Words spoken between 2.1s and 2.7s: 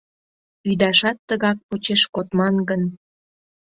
кодман